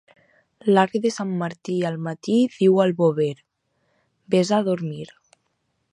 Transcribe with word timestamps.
L'arc 0.69 0.95
de 1.03 1.11
sant 1.17 1.33
Martí 1.41 1.75
al 1.91 1.99
matí 2.07 2.39
diu 2.55 2.81
al 2.85 2.95
bover: 3.03 3.31
—Ves 4.37 4.57
a 4.59 4.63
dormir. 4.73 5.07